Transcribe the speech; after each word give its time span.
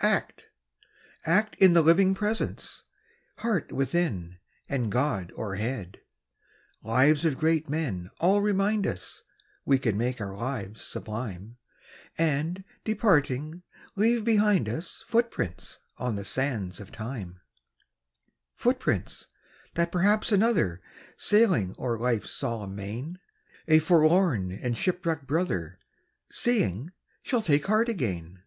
Act, 0.00 0.46
act 1.26 1.54
in 1.56 1.74
the 1.74 1.82
living 1.82 2.14
present! 2.14 2.80
Heart 3.36 3.72
within, 3.72 4.38
and 4.66 4.90
God 4.90 5.34
o'erhead! 5.36 5.98
Lives 6.82 7.26
of 7.26 7.36
great 7.36 7.68
men 7.68 8.08
all 8.18 8.40
remind 8.40 8.86
us 8.86 9.22
We 9.66 9.78
can 9.78 9.98
make 9.98 10.18
our 10.18 10.34
lives 10.34 10.80
sublime, 10.80 11.58
And 12.16 12.64
departing, 12.84 13.64
leave 13.94 14.24
behind 14.24 14.66
us 14.66 15.04
Footprints 15.08 15.78
on 15.98 16.16
the 16.16 16.24
sands 16.24 16.80
of 16.80 16.90
time; 16.90 17.42
Footprints, 18.54 19.26
that 19.74 19.92
perhaps 19.92 20.32
another, 20.32 20.80
Sailing 21.18 21.76
o'er 21.78 21.98
life's 21.98 22.30
solemn 22.30 22.74
main, 22.74 23.18
A 23.68 23.78
forlorn 23.78 24.52
and 24.52 24.74
shipwrecked 24.74 25.26
brother, 25.26 25.78
Seeing, 26.30 26.92
shall 27.22 27.42
take 27.42 27.66
heart 27.66 27.90
again. 27.90 28.42